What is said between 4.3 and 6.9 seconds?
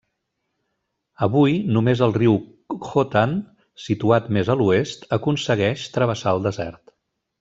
més a l'oest, aconsegueix travessar el desert.